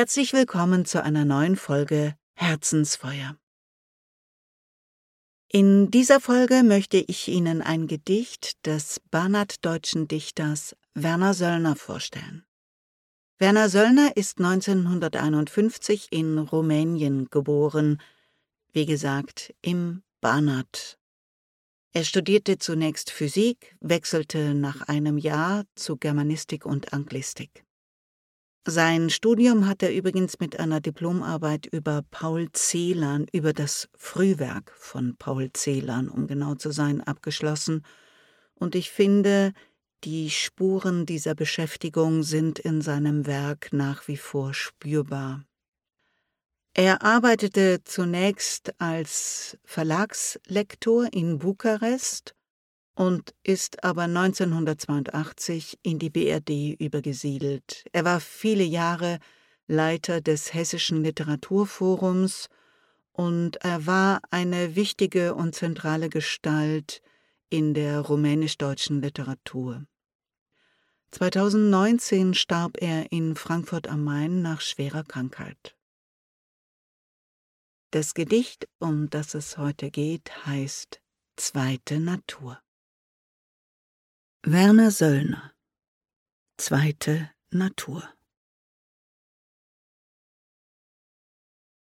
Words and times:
Herzlich 0.00 0.32
willkommen 0.32 0.86
zu 0.86 1.02
einer 1.02 1.26
neuen 1.26 1.56
Folge 1.56 2.14
Herzensfeuer. 2.32 3.36
In 5.48 5.90
dieser 5.90 6.20
Folge 6.20 6.62
möchte 6.62 6.96
ich 6.96 7.28
Ihnen 7.28 7.60
ein 7.60 7.86
Gedicht 7.86 8.64
des 8.64 8.98
Bernhard-deutschen 9.10 10.08
Dichters 10.08 10.74
Werner 10.94 11.34
Söllner 11.34 11.76
vorstellen. 11.76 12.46
Werner 13.38 13.68
Söllner 13.68 14.16
ist 14.16 14.38
1951 14.38 16.06
in 16.10 16.38
Rumänien 16.38 17.28
geboren, 17.28 18.00
wie 18.72 18.86
gesagt 18.86 19.54
im 19.60 20.02
Banat. 20.22 20.98
Er 21.92 22.04
studierte 22.04 22.56
zunächst 22.56 23.10
Physik, 23.10 23.76
wechselte 23.80 24.54
nach 24.54 24.80
einem 24.88 25.18
Jahr 25.18 25.66
zu 25.74 25.98
Germanistik 25.98 26.64
und 26.64 26.94
Anglistik. 26.94 27.66
Sein 28.70 29.10
Studium 29.10 29.66
hat 29.66 29.82
er 29.82 29.92
übrigens 29.92 30.38
mit 30.38 30.60
einer 30.60 30.80
Diplomarbeit 30.80 31.66
über 31.66 32.02
Paul 32.12 32.52
Celan, 32.52 33.26
über 33.32 33.52
das 33.52 33.88
Frühwerk 33.96 34.72
von 34.76 35.16
Paul 35.16 35.50
Celan, 35.52 36.08
um 36.08 36.28
genau 36.28 36.54
zu 36.54 36.70
sein, 36.70 37.00
abgeschlossen. 37.00 37.84
Und 38.54 38.76
ich 38.76 38.92
finde, 38.92 39.54
die 40.04 40.30
Spuren 40.30 41.04
dieser 41.04 41.34
Beschäftigung 41.34 42.22
sind 42.22 42.60
in 42.60 42.80
seinem 42.80 43.26
Werk 43.26 43.72
nach 43.72 44.06
wie 44.06 44.16
vor 44.16 44.54
spürbar. 44.54 45.44
Er 46.72 47.02
arbeitete 47.02 47.82
zunächst 47.82 48.80
als 48.80 49.58
Verlagslektor 49.64 51.12
in 51.12 51.40
Bukarest 51.40 52.36
und 53.00 53.34
ist 53.42 53.82
aber 53.82 54.02
1982 54.02 55.78
in 55.82 55.98
die 55.98 56.10
BRD 56.10 56.78
übergesiedelt. 56.78 57.86
Er 57.92 58.04
war 58.04 58.20
viele 58.20 58.62
Jahre 58.62 59.20
Leiter 59.66 60.20
des 60.20 60.52
Hessischen 60.52 61.02
Literaturforums 61.02 62.50
und 63.12 63.56
er 63.64 63.86
war 63.86 64.20
eine 64.30 64.76
wichtige 64.76 65.34
und 65.34 65.54
zentrale 65.54 66.10
Gestalt 66.10 67.00
in 67.48 67.72
der 67.72 68.00
rumänisch-deutschen 68.00 69.00
Literatur. 69.00 69.86
2019 71.12 72.34
starb 72.34 72.82
er 72.82 73.10
in 73.10 73.34
Frankfurt 73.34 73.88
am 73.88 74.04
Main 74.04 74.42
nach 74.42 74.60
schwerer 74.60 75.04
Krankheit. 75.04 75.74
Das 77.92 78.12
Gedicht, 78.12 78.68
um 78.78 79.08
das 79.08 79.32
es 79.32 79.56
heute 79.56 79.90
geht, 79.90 80.44
heißt 80.44 81.00
Zweite 81.36 81.98
Natur. 81.98 82.60
Werner 84.42 84.90
Söllner 84.90 85.52
Zweite 86.56 87.30
Natur 87.50 88.08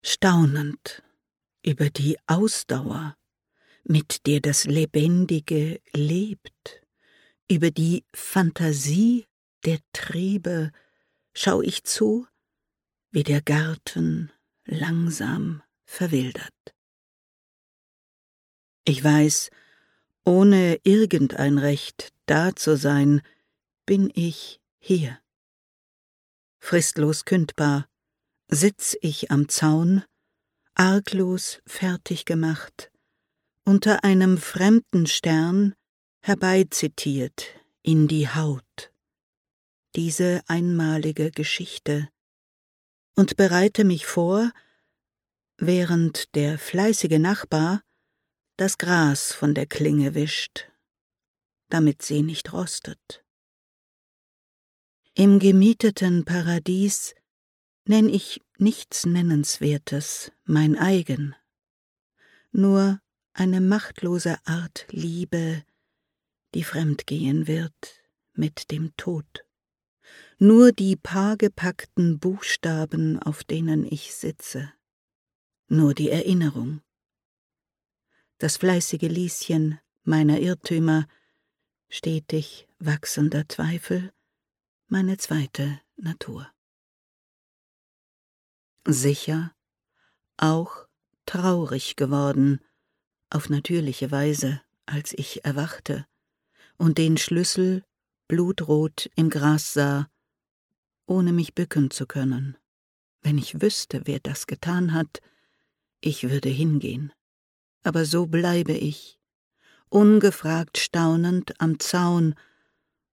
Staunend 0.04 1.04
über 1.64 1.92
die 1.92 2.18
Ausdauer, 2.26 3.16
mit 3.84 4.26
der 4.26 4.40
das 4.40 4.66
Lebendige 4.66 5.80
lebt, 5.94 6.82
über 7.48 7.70
die 7.70 8.04
Fantasie 8.16 9.28
der 9.64 9.78
Triebe, 9.94 10.72
schau 11.36 11.62
ich 11.62 11.84
zu, 11.84 12.26
wie 13.12 13.24
der 13.24 13.44
Garten 13.44 14.32
langsam 14.66 15.62
verwildert. 15.86 16.74
Ich 18.86 19.04
weiß, 19.04 19.52
ohne 20.26 20.80
irgendein 20.84 21.60
Recht 21.60 22.12
da 22.30 22.56
zu 22.56 22.78
sein, 22.78 23.22
bin 23.86 24.12
ich 24.14 24.62
hier. 24.80 25.20
Fristlos 26.60 27.26
kündbar 27.26 27.90
sitz 28.52 28.96
ich 29.02 29.32
am 29.32 29.50
Zaun, 29.50 30.04
arglos 30.76 31.62
fertig 31.66 32.26
gemacht, 32.26 32.92
unter 33.66 34.04
einem 34.04 34.38
fremden 34.38 35.08
Stern 35.08 35.74
herbeizitiert 36.22 37.48
in 37.82 38.08
die 38.08 38.28
Haut, 38.28 38.92
diese 39.96 40.42
einmalige 40.48 41.32
Geschichte, 41.32 42.10
und 43.16 43.38
bereite 43.38 43.84
mich 43.84 44.06
vor, 44.06 44.52
während 45.58 46.36
der 46.36 46.58
fleißige 46.58 47.20
Nachbar 47.20 47.84
das 48.58 48.78
Gras 48.78 49.34
von 49.34 49.54
der 49.54 49.66
Klinge 49.66 50.16
wischt, 50.16 50.69
damit 51.70 52.02
sie 52.02 52.22
nicht 52.22 52.54
rostet. 52.54 53.24
Im 55.14 55.40
gemieteten 55.40 56.26
Paradies 56.26 57.16
nenn 57.86 58.10
ich 58.10 58.42
nichts 58.58 59.06
Nennenswertes 59.06 60.32
mein 60.46 60.78
eigen, 60.78 61.36
nur 62.52 63.00
eine 63.34 63.62
machtlose 63.62 64.38
Art 64.46 64.88
Liebe, 64.90 65.64
die 66.54 66.64
fremdgehen 66.64 67.48
wird 67.48 68.02
mit 68.34 68.72
dem 68.72 68.96
Tod. 68.98 69.46
Nur 70.40 70.72
die 70.72 70.96
paar 70.96 71.38
gepackten 71.38 72.20
Buchstaben, 72.20 73.20
auf 73.20 73.44
denen 73.44 73.86
ich 73.86 74.16
sitze, 74.16 74.72
nur 75.68 75.94
die 75.94 76.10
Erinnerung 76.10 76.82
das 78.40 78.56
fleißige 78.56 79.10
Lieschen 79.10 79.80
meiner 80.04 80.40
Irrtümer, 80.40 81.08
stetig 81.90 82.68
wachsender 82.80 83.50
Zweifel, 83.50 84.14
meine 84.88 85.18
zweite 85.18 85.82
Natur. 85.98 86.50
Sicher, 88.86 89.54
auch 90.38 90.88
traurig 91.26 91.96
geworden, 91.96 92.62
auf 93.30 93.50
natürliche 93.50 94.12
Weise, 94.12 94.62
als 94.86 95.14
ich 95.14 95.44
erwachte 95.46 96.06
und 96.78 96.98
den 96.98 97.18
Schlüssel 97.18 97.84
blutrot 98.28 99.10
im 99.16 99.30
Gras 99.30 99.74
sah, 99.74 100.10
ohne 101.06 101.34
mich 101.34 101.54
bücken 101.54 101.92
zu 101.92 102.08
können. 102.08 102.58
Wenn 103.22 103.38
ich 103.38 103.62
wüsste, 103.62 104.04
wer 104.06 104.20
das 104.20 104.48
getan 104.48 104.94
hat, 104.94 105.22
ich 106.00 106.30
würde 106.30 106.50
hingehen 106.50 107.12
aber 107.84 108.06
so 108.06 108.26
bleibe 108.28 108.74
ich, 108.74 109.19
ungefragt 109.90 110.78
staunend 110.78 111.60
am 111.60 111.80
Zaun, 111.80 112.36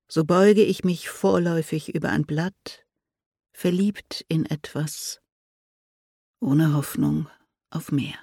so 0.08 0.24
beuge 0.24 0.62
ich 0.62 0.84
mich 0.84 1.08
vorläufig 1.08 1.94
über 1.94 2.10
ein 2.10 2.24
Blatt, 2.24 2.86
verliebt 3.52 4.24
in 4.28 4.46
etwas, 4.46 5.20
ohne 6.40 6.74
Hoffnung 6.74 7.28
auf 7.70 7.90
mehr. 7.90 8.18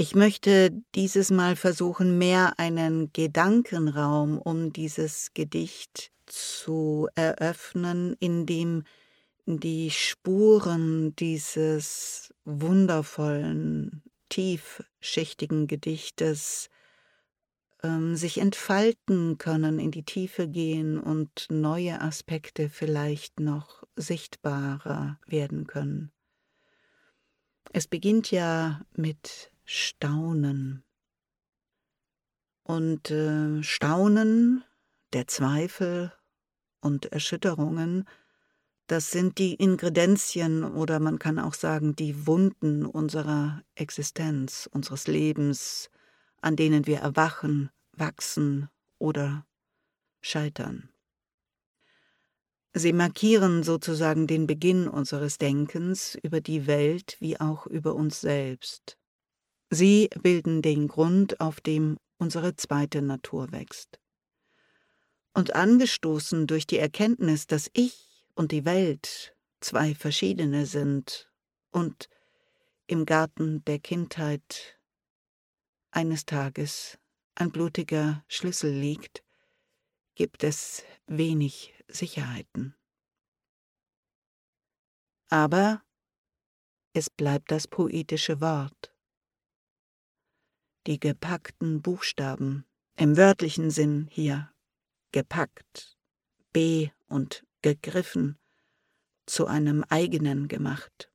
Ich 0.00 0.14
möchte 0.14 0.70
dieses 0.94 1.32
Mal 1.32 1.56
versuchen, 1.56 2.18
mehr 2.18 2.58
einen 2.60 3.12
Gedankenraum 3.12 4.38
um 4.38 4.72
dieses 4.72 5.32
Gedicht 5.34 6.12
zu 6.26 7.08
eröffnen, 7.16 8.14
in 8.20 8.46
dem 8.46 8.84
die 9.56 9.90
Spuren 9.90 11.16
dieses 11.16 12.34
wundervollen, 12.44 14.02
tiefschichtigen 14.28 15.66
Gedichtes 15.66 16.68
ähm, 17.82 18.14
sich 18.14 18.38
entfalten 18.38 19.38
können, 19.38 19.78
in 19.78 19.90
die 19.90 20.04
Tiefe 20.04 20.48
gehen 20.48 20.98
und 20.98 21.46
neue 21.48 22.02
Aspekte 22.02 22.68
vielleicht 22.68 23.40
noch 23.40 23.84
sichtbarer 23.96 25.18
werden 25.24 25.66
können. 25.66 26.12
Es 27.72 27.86
beginnt 27.86 28.30
ja 28.30 28.82
mit 28.96 29.50
Staunen. 29.64 30.84
Und 32.64 33.10
äh, 33.10 33.62
Staunen, 33.62 34.62
der 35.14 35.26
Zweifel 35.26 36.12
und 36.80 37.06
Erschütterungen 37.06 38.06
das 38.88 39.10
sind 39.10 39.36
die 39.36 39.54
Ingredienzien 39.54 40.64
oder 40.64 40.98
man 40.98 41.18
kann 41.18 41.38
auch 41.38 41.52
sagen 41.52 41.94
die 41.94 42.26
Wunden 42.26 42.86
unserer 42.86 43.62
Existenz, 43.74 44.68
unseres 44.72 45.06
Lebens, 45.06 45.90
an 46.40 46.56
denen 46.56 46.86
wir 46.86 46.98
erwachen, 46.98 47.70
wachsen 47.92 48.70
oder 48.98 49.46
scheitern. 50.22 50.88
Sie 52.72 52.94
markieren 52.94 53.62
sozusagen 53.62 54.26
den 54.26 54.46
Beginn 54.46 54.88
unseres 54.88 55.36
Denkens 55.36 56.16
über 56.22 56.40
die 56.40 56.66
Welt 56.66 57.16
wie 57.20 57.38
auch 57.38 57.66
über 57.66 57.94
uns 57.94 58.22
selbst. 58.22 58.96
Sie 59.68 60.08
bilden 60.22 60.62
den 60.62 60.88
Grund, 60.88 61.40
auf 61.40 61.60
dem 61.60 61.98
unsere 62.18 62.56
zweite 62.56 63.02
Natur 63.02 63.52
wächst. 63.52 63.98
Und 65.34 65.54
angestoßen 65.54 66.46
durch 66.46 66.66
die 66.66 66.78
Erkenntnis, 66.78 67.46
dass 67.46 67.70
ich 67.74 68.07
und 68.38 68.52
die 68.52 68.64
Welt 68.64 69.34
zwei 69.58 69.96
verschiedene 69.96 70.64
sind 70.64 71.28
und 71.72 72.08
im 72.86 73.04
Garten 73.04 73.64
der 73.64 73.80
Kindheit 73.80 74.78
eines 75.90 76.24
Tages 76.24 77.00
ein 77.34 77.50
blutiger 77.50 78.24
Schlüssel 78.28 78.70
liegt, 78.70 79.24
gibt 80.14 80.44
es 80.44 80.84
wenig 81.08 81.74
Sicherheiten. 81.88 82.76
Aber 85.30 85.82
es 86.92 87.10
bleibt 87.10 87.50
das 87.50 87.66
poetische 87.66 88.40
Wort. 88.40 88.94
Die 90.86 91.00
gepackten 91.00 91.82
Buchstaben, 91.82 92.64
im 92.94 93.16
wörtlichen 93.16 93.72
Sinn 93.72 94.06
hier, 94.12 94.52
gepackt, 95.10 95.98
B 96.52 96.90
und 97.08 97.42
gegriffen, 97.62 98.38
zu 99.26 99.46
einem 99.46 99.84
eigenen 99.88 100.48
gemacht. 100.48 101.10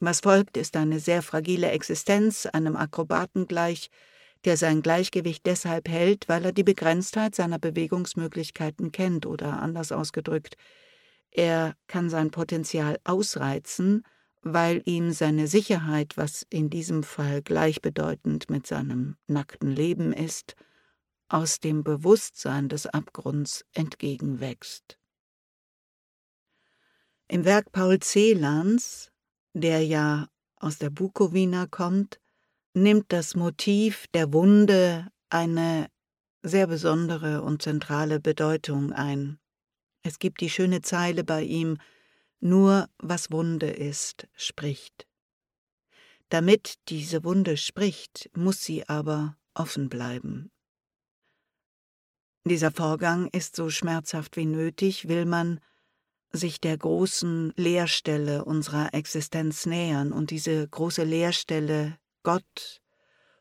Was 0.00 0.20
folgt, 0.20 0.56
ist 0.56 0.76
eine 0.76 1.00
sehr 1.00 1.22
fragile 1.22 1.70
Existenz, 1.70 2.46
einem 2.46 2.76
Akrobaten 2.76 3.46
gleich, 3.46 3.90
der 4.44 4.56
sein 4.56 4.82
Gleichgewicht 4.82 5.46
deshalb 5.46 5.88
hält, 5.88 6.28
weil 6.28 6.44
er 6.44 6.52
die 6.52 6.64
Begrenztheit 6.64 7.34
seiner 7.34 7.58
Bewegungsmöglichkeiten 7.58 8.92
kennt 8.92 9.26
oder 9.26 9.60
anders 9.60 9.92
ausgedrückt, 9.92 10.56
er 11.30 11.76
kann 11.86 12.08
sein 12.08 12.30
Potenzial 12.30 12.98
ausreizen, 13.04 14.04
weil 14.42 14.82
ihm 14.84 15.12
seine 15.12 15.48
Sicherheit, 15.48 16.16
was 16.16 16.46
in 16.48 16.70
diesem 16.70 17.02
Fall 17.02 17.42
gleichbedeutend 17.42 18.48
mit 18.48 18.66
seinem 18.66 19.16
nackten 19.26 19.70
Leben 19.70 20.12
ist, 20.12 20.54
aus 21.28 21.60
dem 21.60 21.82
Bewusstsein 21.82 22.68
des 22.68 22.86
Abgrunds 22.86 23.64
entgegenwächst. 23.72 24.98
Im 27.28 27.44
Werk 27.44 27.72
Paul 27.72 27.98
Celans, 27.98 29.10
der 29.52 29.84
ja 29.84 30.28
aus 30.56 30.78
der 30.78 30.90
Bukowina 30.90 31.66
kommt, 31.66 32.20
nimmt 32.74 33.12
das 33.12 33.34
Motiv 33.34 34.06
der 34.14 34.32
Wunde 34.32 35.08
eine 35.28 35.88
sehr 36.42 36.66
besondere 36.66 37.42
und 37.42 37.62
zentrale 37.62 38.20
Bedeutung 38.20 38.92
ein. 38.92 39.40
Es 40.02 40.20
gibt 40.20 40.40
die 40.40 40.50
schöne 40.50 40.82
Zeile 40.82 41.24
bei 41.24 41.42
ihm, 41.42 41.78
nur 42.38 42.88
was 42.98 43.32
Wunde 43.32 43.70
ist, 43.70 44.28
spricht. 44.36 45.08
Damit 46.28 46.74
diese 46.88 47.24
Wunde 47.24 47.56
spricht, 47.56 48.30
muss 48.36 48.62
sie 48.62 48.88
aber 48.88 49.36
offen 49.54 49.88
bleiben. 49.88 50.50
Dieser 52.48 52.70
Vorgang 52.70 53.26
ist 53.32 53.56
so 53.56 53.70
schmerzhaft 53.70 54.36
wie 54.36 54.46
nötig, 54.46 55.08
will 55.08 55.24
man 55.24 55.58
sich 56.30 56.60
der 56.60 56.78
großen 56.78 57.52
Leerstelle 57.56 58.44
unserer 58.44 58.94
Existenz 58.94 59.66
nähern 59.66 60.12
und 60.12 60.30
diese 60.30 60.68
große 60.68 61.02
Leerstelle 61.02 61.98
Gott, 62.22 62.80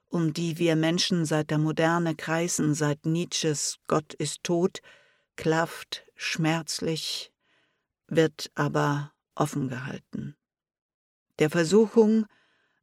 um 0.10 0.34
die 0.34 0.58
wir 0.58 0.76
Menschen 0.76 1.28
seit 1.28 1.52
der 1.52 1.60
Moderne 1.60 2.16
kreisen, 2.16 2.74
seit 2.74 3.06
Nietzsches 3.06 3.78
Gott 3.86 4.16
ist 4.16 4.44
tot, 4.44 4.80
klafft 5.36 6.04
schmerzlich, 6.16 7.32
wird 8.08 8.50
aber 8.56 9.12
offen 9.36 9.70
gehalten. 9.70 10.36
Der 11.38 11.52
Versuchung, 11.52 12.26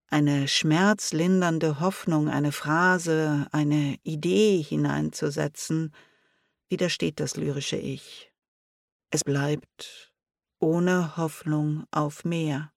eine 0.07 0.47
schmerzlindernde 0.47 1.81
Hoffnung, 1.81 2.29
eine 2.29 2.53
Phrase, 2.53 3.49
eine 3.51 3.97
Idee 4.05 4.63
hineinzusetzen, 4.63 5.93
widersteht 6.73 7.21
das 7.21 7.37
lyrische 7.37 7.77
Ich. 7.77 8.33
Es 9.11 9.23
bleibt 9.25 10.13
ohne 10.59 11.19
Hoffnung 11.19 11.85
auf 11.91 12.25
mehr. 12.25 12.73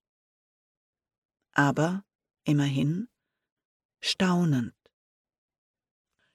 Aber 1.52 2.04
immerhin 2.44 3.08
staunend. 4.00 4.74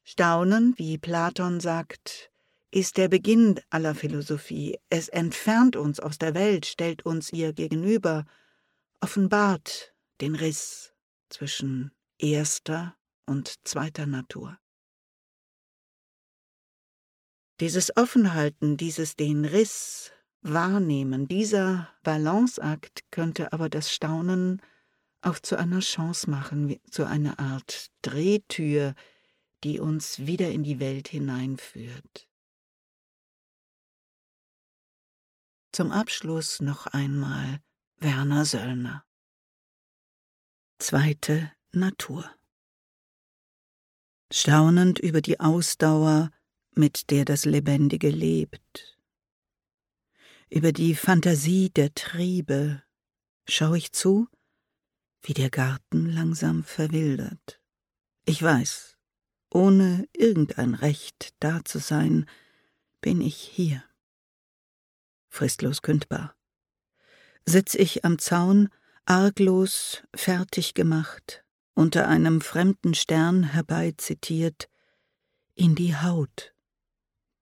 Staunen, 0.04 0.74
wie 0.78 0.98
Platon 0.98 1.60
sagt, 1.60 2.32
ist 2.72 2.98
der 2.98 3.10
Beginn 3.10 3.60
aller 3.70 3.94
Philosophie. 3.94 4.80
Es 4.90 5.08
entfernt 5.08 5.76
uns 5.76 6.00
aus 6.00 6.18
der 6.18 6.34
Welt, 6.34 6.66
stellt 6.66 7.06
uns 7.06 7.32
ihr 7.32 7.54
gegenüber, 7.54 8.26
offenbart 9.02 9.94
den 10.20 10.34
Riss 10.34 10.96
zwischen 11.30 11.92
erster 12.18 12.98
und 13.28 13.54
zweiter 13.68 14.08
Natur. 14.08 14.58
Dieses 17.62 17.96
Offenhalten, 17.96 18.76
dieses 18.76 19.16
den 19.16 19.46
Riss 19.46 20.12
wahrnehmen, 20.42 21.28
dieser 21.28 21.94
Balanceakt 22.02 23.04
könnte 23.12 23.54
aber 23.54 23.70
das 23.70 23.94
Staunen 23.94 24.64
auch 25.22 25.38
zu 25.38 25.60
einer 25.60 25.82
Chance 25.82 26.28
machen, 26.28 26.80
zu 26.90 27.06
einer 27.06 27.38
Art 27.38 27.92
Drehtür, 28.02 28.96
die 29.64 29.80
uns 29.80 30.26
wieder 30.26 30.50
in 30.50 30.64
die 30.64 30.80
Welt 30.80 31.08
hineinführt. 31.08 32.28
Zum 35.72 35.92
Abschluss 35.92 36.62
noch 36.62 36.88
einmal 36.88 37.62
Werner 37.98 38.46
Söllner. 38.46 39.06
Zweite 40.80 41.52
Natur. 41.72 42.28
Staunend 44.34 44.98
über 44.98 45.22
die 45.22 45.40
Ausdauer, 45.40 46.32
mit 46.74 47.10
der 47.12 47.26
das 47.26 47.46
Lebendige 47.46 48.10
lebt, 48.10 48.98
über 50.50 50.72
die 50.72 50.96
Fantasie 50.96 51.70
der 51.70 51.94
Triebe, 51.94 52.84
schau 53.48 53.74
ich 53.74 53.92
zu, 53.92 54.28
wie 55.22 55.34
der 55.34 55.50
Garten 55.50 56.08
langsam 56.08 56.64
verwildert. 56.64 57.62
Ich 58.26 58.42
weiß, 58.42 58.98
ohne 59.50 60.08
irgendein 60.14 60.74
Recht 60.74 61.34
da 61.40 61.64
zu 61.64 61.80
sein, 61.80 62.26
bin 63.02 63.22
ich 63.22 63.36
hier 63.36 63.84
fristlos 65.32 65.82
kündbar. 65.82 66.36
Sitz 67.46 67.74
ich 67.74 68.06
am 68.06 68.20
Zaun, 68.20 68.70
arglos, 69.06 70.04
fertig 70.14 70.74
gemacht, 70.74 71.44
unter 71.74 72.08
einem 72.08 72.42
fremden 72.42 72.94
Stern 72.94 73.44
herbeizitiert, 73.44 74.70
in 75.56 75.74
die 75.74 75.96
Haut, 75.96 76.54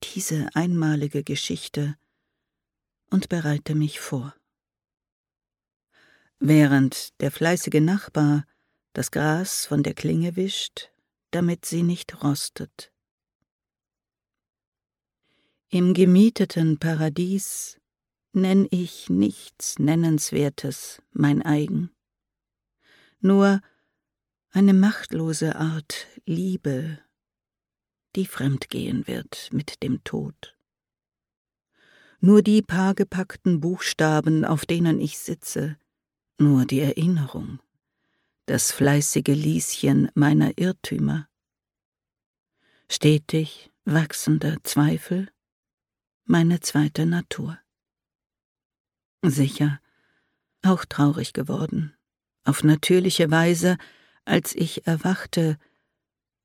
diese 0.04 0.50
einmalige 0.54 1.24
Geschichte, 1.24 1.96
und 3.10 3.30
bereite 3.30 3.75
mich 3.75 4.00
vor. 4.00 4.36
Während 6.40 7.19
der 7.22 7.31
fleißige 7.31 7.81
Nachbar 7.81 8.46
das 8.94 9.12
Gras 9.12 9.66
von 9.66 9.84
der 9.84 9.94
Klinge 9.94 10.36
wischt, 10.36 10.92
damit 11.31 11.66
sie 11.66 11.84
nicht 11.84 12.24
rostet. 12.24 12.92
Im 15.69 15.94
gemieteten 15.94 16.79
Paradies 16.79 17.79
nenn 18.32 18.68
ich 18.72 19.10
nichts 19.10 19.79
Nennenswertes 19.79 21.01
mein 21.12 21.41
eigen, 21.44 21.91
nur 23.20 23.62
eine 24.51 24.74
machtlose 24.74 25.56
Art 25.56 26.08
Liebe, 26.25 27.00
die 28.16 28.25
fremdgehen 28.25 29.08
wird 29.08 29.50
mit 29.51 29.84
dem 29.84 30.04
Tod. 30.04 30.56
Nur 32.20 32.42
die 32.42 32.62
paar 32.62 32.96
gepackten 32.96 33.60
Buchstaben, 33.60 34.44
auf 34.44 34.66
denen 34.66 35.00
ich 35.00 35.20
sitze, 35.20 35.78
nur 36.38 36.66
die 36.66 36.82
Erinnerung, 36.82 37.60
das 38.46 38.72
fleißige 38.72 39.28
Lieschen 39.28 40.12
meiner 40.16 40.58
Irrtümer. 40.58 41.30
Stetig 42.89 43.72
wachsender 43.86 44.58
Zweifel, 44.63 45.32
meine 46.25 46.60
zweite 46.60 47.06
Natur. 47.06 47.60
Sicher, 49.22 49.80
auch 50.62 50.86
traurig 50.86 51.34
geworden, 51.34 51.96
auf 52.44 52.63
natürliche 52.63 53.32
Weise, 53.32 53.78
als 54.25 54.56
ich 54.56 54.86
erwachte 54.88 55.58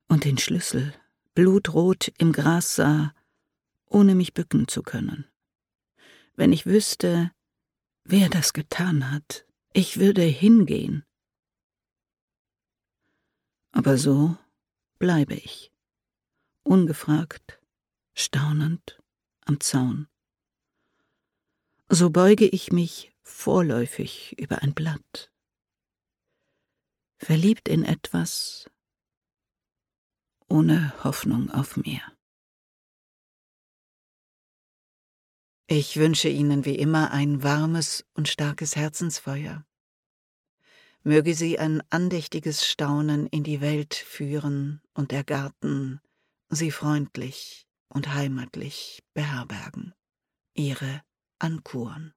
und 0.09 0.25
den 0.25 0.39
Schlüssel 0.39 0.95
blutrot 1.35 2.13
im 2.19 2.33
Gras 2.33 2.77
sah, 2.77 3.15
ohne 3.87 4.15
mich 4.15 4.35
bücken 4.35 4.69
zu 4.69 4.83
können. 4.83 5.27
Wenn 6.37 6.53
ich 6.53 6.67
wüsste, 6.67 7.31
wer 8.05 8.29
das 8.29 8.53
getan 8.53 9.11
hat, 9.11 9.47
ich 9.73 9.99
würde 9.99 10.23
hingehen. 10.23 11.05
Aber 13.73 13.99
so 13.99 14.37
bleibe 14.99 15.35
ich, 15.35 15.73
ungefragt, 16.63 17.61
staunend 18.15 19.03
am 19.45 19.61
Zaun 19.61 20.09
so 21.89 22.11
beuge 22.11 22.47
ich 22.47 22.73
mich 22.73 23.13
vorläufig 23.23 24.39
über 24.39 24.63
ein 24.63 24.75
Blatt, 24.75 25.31
verliebt 27.19 27.69
in 27.69 27.85
etwas 27.85 28.71
ohne 30.55 30.93
Hoffnung 31.03 31.51
auf 31.51 31.77
mehr. 31.77 32.13
Ich 35.67 35.97
wünsche 35.97 36.29
Ihnen 36.29 36.65
wie 36.65 36.77
immer 36.77 37.11
ein 37.11 37.43
warmes 37.43 38.07
und 38.15 38.29
starkes 38.29 38.77
Herzensfeuer. 38.77 39.67
Möge 41.03 41.35
Sie 41.35 41.59
ein 41.59 41.83
andächtiges 41.91 42.69
Staunen 42.69 43.27
in 43.27 43.43
die 43.43 43.61
Welt 43.61 43.95
führen 43.95 44.81
und 44.95 45.11
der 45.11 45.25
Garten 45.25 46.01
Sie 46.51 46.71
freundlich 46.71 47.67
und 47.89 48.15
heimatlich 48.15 49.03
beherbergen. 49.13 49.93
Ihre 50.55 51.03
Ankuren. 51.41 52.15